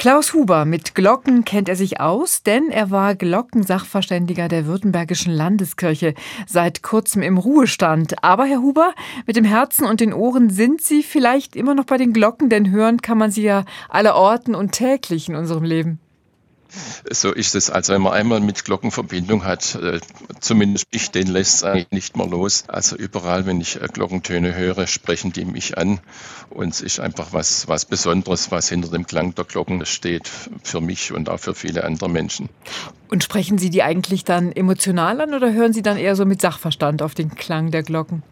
[0.00, 6.14] Klaus Huber, mit Glocken kennt er sich aus, denn er war Glockensachverständiger der Württembergischen Landeskirche,
[6.46, 8.24] seit kurzem im Ruhestand.
[8.24, 8.94] Aber Herr Huber,
[9.26, 12.70] mit dem Herzen und den Ohren sind Sie vielleicht immer noch bei den Glocken, denn
[12.70, 16.00] hören kann man sie ja allerorten und täglich in unserem Leben.
[17.10, 17.70] So ist es.
[17.70, 20.00] Also wenn man einmal mit Glockenverbindung hat, äh,
[20.40, 22.64] zumindest ich, den lässt es eigentlich nicht mehr los.
[22.68, 26.00] Also überall, wenn ich äh, Glockentöne höre, sprechen die mich an.
[26.50, 30.28] Und es ist einfach was, was Besonderes, was hinter dem Klang der Glocken steht,
[30.62, 32.48] für mich und auch für viele andere Menschen.
[33.08, 36.40] Und sprechen Sie die eigentlich dann emotional an oder hören Sie dann eher so mit
[36.40, 38.22] Sachverstand auf den Klang der Glocken?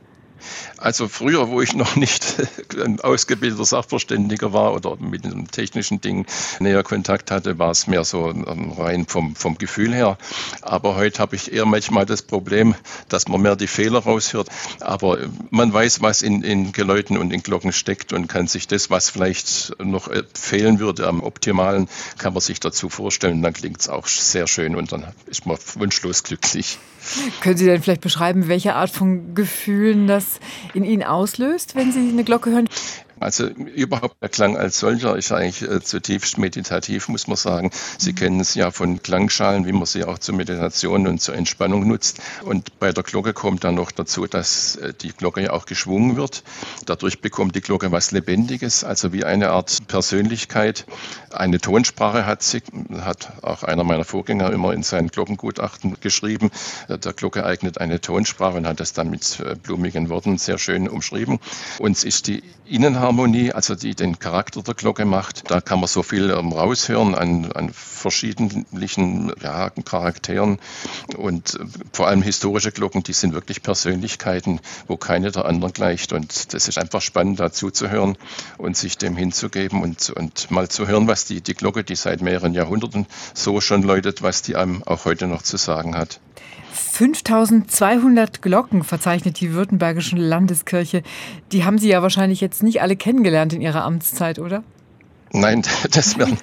[0.76, 2.36] Also früher, wo ich noch nicht
[2.84, 6.26] ein ausgebildeter Sachverständiger war oder mit einem technischen Ding
[6.60, 10.18] näher Kontakt hatte, war es mehr so rein vom, vom Gefühl her.
[10.62, 12.74] Aber heute habe ich eher manchmal das Problem,
[13.08, 14.48] dass man mehr die Fehler raushört.
[14.80, 15.18] Aber
[15.50, 19.10] man weiß, was in, in Geläuten und in Glocken steckt und kann sich das, was
[19.10, 23.42] vielleicht noch äh, fehlen würde am Optimalen, kann man sich dazu vorstellen.
[23.42, 26.78] Dann klingt es auch sehr schön und dann ist man wunschlos glücklich.
[27.40, 30.27] Können Sie denn vielleicht beschreiben, welche Art von Gefühlen das
[30.74, 32.68] in Ihnen auslöst, wenn Sie eine Glocke hören?
[33.20, 37.70] Also überhaupt der Klang als solcher ist eigentlich äh, zutiefst meditativ, muss man sagen.
[37.98, 38.16] Sie mhm.
[38.16, 42.20] kennen es ja von Klangschalen, wie man sie auch zur Meditation und zur Entspannung nutzt.
[42.42, 46.16] Und bei der Glocke kommt dann noch dazu, dass äh, die Glocke ja auch geschwungen
[46.16, 46.44] wird.
[46.86, 50.86] Dadurch bekommt die Glocke was Lebendiges, also wie eine Art Persönlichkeit.
[51.30, 52.62] Eine Tonsprache hat sie,
[53.00, 56.50] hat auch einer meiner Vorgänger immer in seinen Glockengutachten geschrieben.
[56.88, 60.58] Äh, der Glocke eignet eine Tonsprache und hat das dann mit äh, blumigen Worten sehr
[60.58, 61.38] schön umschrieben.
[61.78, 65.50] Uns ist die Innenharmonie Harmonie, also die den Charakter der Glocke macht.
[65.50, 70.58] Da kann man so viel ähm, raushören an, an verschiedenen ja, Charakteren
[71.16, 76.12] und äh, vor allem historische Glocken, die sind wirklich Persönlichkeiten, wo keine der anderen gleicht.
[76.12, 78.18] Und das ist einfach spannend, dazu zu hören
[78.58, 82.20] und sich dem hinzugeben und, und mal zu hören, was die, die Glocke, die seit
[82.20, 86.20] mehreren Jahrhunderten so schon läutet, was die einem auch heute noch zu sagen hat.
[86.78, 91.02] 5200 Glocken verzeichnet die Württembergische Landeskirche.
[91.52, 94.62] Die haben Sie ja wahrscheinlich jetzt nicht alle kennengelernt in Ihrer Amtszeit, oder?
[95.32, 96.36] Nein, das wäre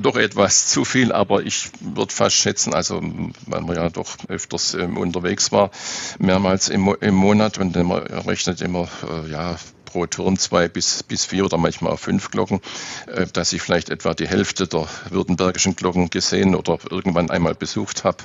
[0.00, 3.00] doch etwas zu viel, aber ich würde fast schätzen, also
[3.46, 5.70] weil man ja doch öfters ähm, unterwegs war,
[6.18, 11.26] mehrmals im, im Monat und man rechnet immer, äh, ja, pro Turm zwei bis, bis
[11.26, 12.60] vier oder manchmal auch fünf Glocken,
[13.06, 18.04] äh, dass ich vielleicht etwa die Hälfte der württembergischen Glocken gesehen oder irgendwann einmal besucht
[18.04, 18.24] habe.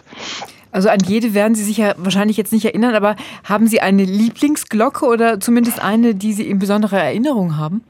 [0.72, 4.04] Also an jede werden Sie sich ja wahrscheinlich jetzt nicht erinnern, aber haben Sie eine
[4.04, 7.84] Lieblingsglocke oder zumindest eine, die Sie in besonderer Erinnerung haben?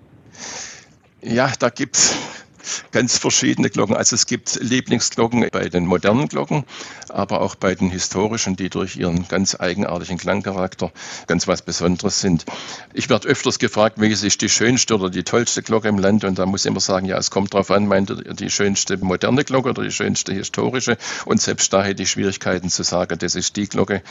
[1.22, 2.16] Ja, da gibt es
[2.92, 3.96] ganz verschiedene Glocken.
[3.96, 6.64] Also es gibt Lieblingsglocken bei den modernen Glocken,
[7.10, 10.92] aber auch bei den historischen, die durch ihren ganz eigenartigen Klangcharakter
[11.28, 12.46] ganz was Besonderes sind.
[12.94, 16.40] Ich werde öfters gefragt, welche ist die schönste oder die tollste Glocke im Land und
[16.40, 19.44] da muss ich immer sagen, ja, es kommt darauf an, meint ihr die schönste moderne
[19.44, 23.56] Glocke oder die schönste historische und selbst da hätte ich Schwierigkeiten zu sagen, das ist
[23.56, 24.02] die Glocke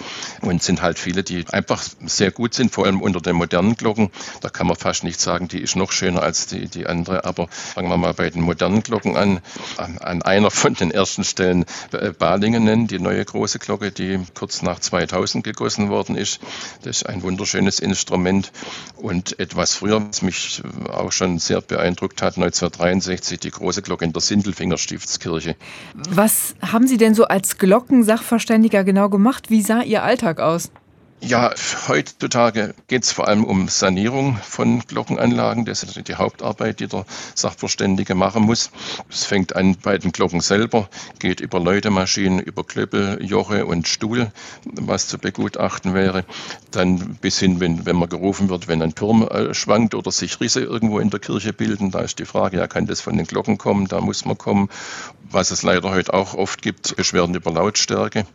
[0.40, 4.10] und sind halt viele, die einfach sehr gut sind, vor allem unter den modernen Glocken.
[4.40, 7.48] Da kann man fast nicht sagen, die ist noch schöner als die, die andere, aber
[7.48, 9.40] fangen wir mal bei den modernen Glocken an.
[9.76, 14.62] An einer von den ersten Stellen äh, Balingen nennen, die neue große Glocke, die kurz
[14.62, 16.40] nach 2000 gegossen worden ist.
[16.82, 18.52] Das ist ein wunderschönes Instrument.
[18.96, 24.12] Und etwas früher, was mich auch schon sehr beeindruckt hat, 1963 die große Glocke in
[24.12, 25.56] der Sindelfinger Stiftskirche.
[26.08, 29.50] Was haben Sie denn so als Glockensachverständiger genau gemacht?
[29.50, 30.70] Wie sah Ihr Alltag aus?
[31.22, 31.54] Ja,
[31.88, 35.64] heutzutage geht es vor allem um Sanierung von Glockenanlagen.
[35.64, 38.70] Das ist die Hauptarbeit, die der Sachverständige machen muss.
[39.10, 44.30] Es fängt an bei den Glocken selber, geht über Läutemaschinen, über Klöppel, Joche und Stuhl,
[44.64, 46.26] was zu begutachten wäre.
[46.70, 50.38] Dann bis hin, wenn, wenn man gerufen wird, wenn ein Turm äh, schwankt oder sich
[50.40, 53.26] Risse irgendwo in der Kirche bilden, da ist die Frage, ja, kann das von den
[53.26, 53.88] Glocken kommen?
[53.88, 54.68] Da muss man kommen.
[55.28, 58.26] Was es leider heute auch oft gibt, Beschwerden über Lautstärke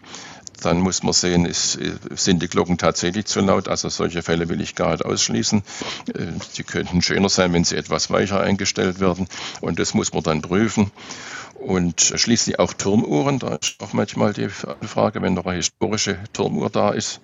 [0.61, 1.79] dann muss man sehen, ist,
[2.11, 3.67] sind die Glocken tatsächlich zu laut.
[3.67, 5.63] Also solche Fälle will ich gar nicht ausschließen.
[6.51, 9.27] Sie äh, könnten schöner sein, wenn sie etwas weicher eingestellt werden.
[9.61, 10.91] Und das muss man dann prüfen.
[11.55, 13.39] Und schließlich auch Turmuhren.
[13.39, 17.21] Da ist auch manchmal die Frage, wenn noch eine historische Turmuhr da ist.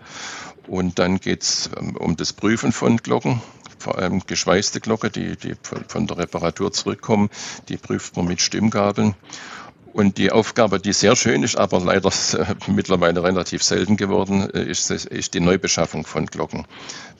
[0.67, 3.41] Und dann geht es ähm, um das Prüfen von Glocken
[3.79, 5.53] vor allem geschweißte Glocke, die, die
[5.87, 7.29] von der Reparatur zurückkommen,
[7.69, 9.15] die prüft man mit Stimmgabeln.
[9.97, 12.11] Und die Aufgabe, die sehr schön ist, aber leider
[12.67, 16.67] mittlerweile relativ selten geworden, ist, ist die Neubeschaffung von Glocken.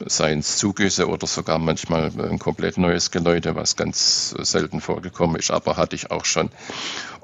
[0.06, 5.50] Seien es Zugüsse oder sogar manchmal ein komplett neues Geläute, was ganz selten vorgekommen ist,
[5.50, 6.52] aber hatte ich auch schon.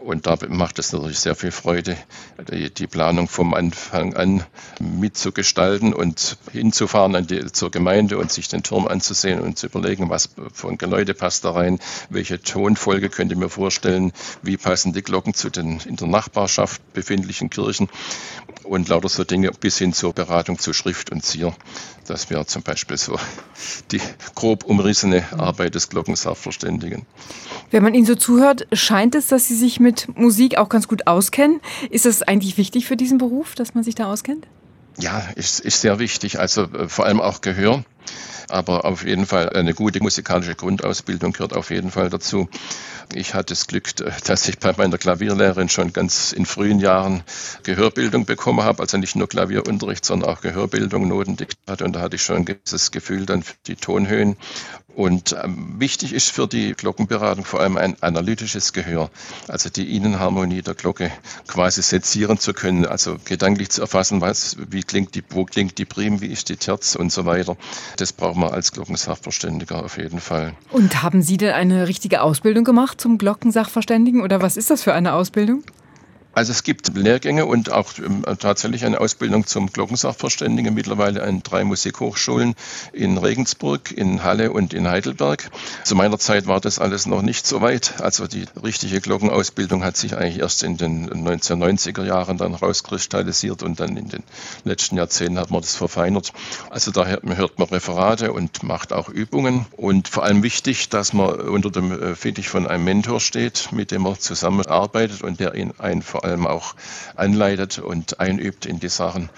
[0.03, 1.95] Und da macht es natürlich sehr viel Freude,
[2.51, 4.44] die, die Planung vom Anfang an
[4.81, 10.31] mitzugestalten und hinzufahren die, zur Gemeinde und sich den Turm anzusehen und zu überlegen, was
[10.51, 11.79] von Geläute passt da rein,
[12.09, 14.11] welche Tonfolge könnt ihr mir vorstellen,
[14.41, 17.88] wie passen die Glocken zu den in der Nachbarschaft befindlichen Kirchen
[18.63, 21.55] und lauter so Dinge bis hin zur Beratung zu Schrift und Zier.
[22.07, 23.17] Das wäre zum Beispiel so
[23.91, 24.01] die
[24.35, 27.05] grob umrissene Arbeit des Glockensachverständigen.
[27.71, 31.07] Wenn man Ihnen so zuhört, scheint es, dass Sie sich mit Musik auch ganz gut
[31.07, 31.62] auskennen.
[31.90, 34.48] Ist das eigentlich wichtig für diesen Beruf, dass man sich da auskennt?
[34.98, 36.40] Ja, ist, ist sehr wichtig.
[36.40, 37.84] Also äh, vor allem auch Gehör.
[38.50, 42.50] Aber auf jeden Fall eine gute musikalische Grundausbildung gehört auf jeden Fall dazu.
[43.13, 43.95] Ich hatte das Glück,
[44.25, 47.23] dass ich bei meiner Klavierlehrerin schon ganz in frühen Jahren
[47.63, 48.81] Gehörbildung bekommen habe.
[48.81, 51.81] Also nicht nur Klavierunterricht, sondern auch Gehörbildung, Notendiktat.
[51.81, 54.38] Und da hatte ich schon ein gewisses Gefühl dann für die Tonhöhen.
[54.95, 59.09] Und ähm, wichtig ist für die Glockenberatung vor allem ein analytisches Gehör,
[59.47, 61.11] also die Innenharmonie der Glocke
[61.47, 65.85] quasi sezieren zu können, also gedanklich zu erfassen, was, wie klingt die, wo klingt die
[65.85, 67.57] Prim, wie ist die Terz und so weiter.
[67.98, 70.54] Das braucht man als Glockensachverständiger auf jeden Fall.
[70.72, 74.94] Und haben Sie denn eine richtige Ausbildung gemacht zum Glockensachverständigen oder was ist das für
[74.94, 75.63] eine Ausbildung?
[76.35, 81.63] Also es gibt Lehrgänge und auch ähm, tatsächlich eine Ausbildung zum Glockensachverständigen mittlerweile an drei
[81.63, 82.56] Musikhochschulen
[82.91, 85.51] in Regensburg, in Halle und in Heidelberg.
[85.83, 88.01] Zu meiner Zeit war das alles noch nicht so weit.
[88.01, 93.79] Also die richtige Glockenausbildung hat sich eigentlich erst in den 1990er Jahren dann rauskristallisiert und
[93.79, 94.24] dann in den
[94.63, 96.33] letzten Jahrzehnten hat man das verfeinert.
[96.71, 101.39] Also daher hört man Referate und macht auch Übungen und vor allem wichtig, dass man
[101.41, 105.74] unter dem äh, Fittich von einem Mentor steht, mit dem man zusammenarbeitet und der ihn
[105.77, 106.75] einen allem auch
[107.16, 109.30] anleitet und einübt in die Sachen.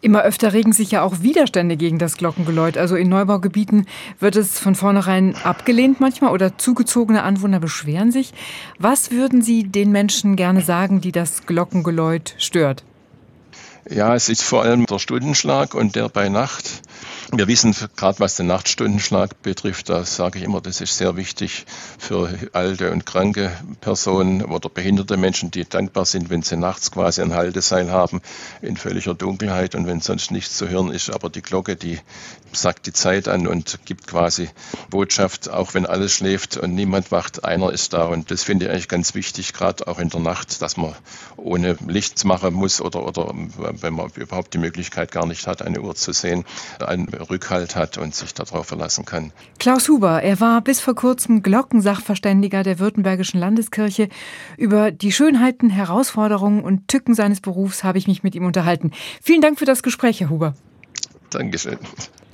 [0.00, 2.76] Immer öfter regen sich ja auch Widerstände gegen das Glockengeläut.
[2.76, 3.86] Also in Neubaugebieten
[4.18, 8.32] wird es von vornherein abgelehnt manchmal oder zugezogene Anwohner beschweren sich.
[8.78, 12.84] Was würden Sie den Menschen gerne sagen, die das Glockengeläut stört?
[13.88, 16.82] Ja, es ist vor allem der Stundenschlag und der bei Nacht.
[17.32, 21.64] Wir wissen gerade, was den Nachtstundenschlag betrifft, da sage ich immer, das ist sehr wichtig
[21.98, 27.22] für alte und kranke Personen oder behinderte Menschen, die dankbar sind, wenn sie nachts quasi
[27.22, 28.20] ein Halteseil haben
[28.60, 31.08] in völliger Dunkelheit und wenn sonst nichts zu hören ist.
[31.10, 32.00] Aber die Glocke, die
[32.52, 34.50] sagt die Zeit an und gibt quasi
[34.90, 38.06] Botschaft, auch wenn alles schläft und niemand wacht, einer ist da.
[38.06, 40.96] Und das finde ich eigentlich ganz wichtig, gerade auch in der Nacht, dass man
[41.36, 43.32] ohne Licht machen muss oder, oder
[43.80, 46.44] wenn man überhaupt die Möglichkeit gar nicht hat, eine Uhr zu sehen,
[46.84, 49.32] einen Rückhalt hat und sich darauf verlassen kann.
[49.58, 54.08] Klaus Huber, er war bis vor kurzem Glockensachverständiger der Württembergischen Landeskirche.
[54.56, 58.92] Über die Schönheiten, Herausforderungen und Tücken seines Berufs habe ich mich mit ihm unterhalten.
[59.22, 60.54] Vielen Dank für das Gespräch, Herr Huber.
[61.30, 61.78] Dankeschön.